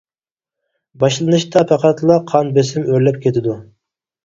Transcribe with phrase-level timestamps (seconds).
[1.03, 3.61] باشلىنىشتا پەقەتلا قان بېسىمى ئۆرلەپ كېتىدۇ.